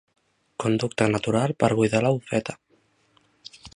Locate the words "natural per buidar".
1.15-2.01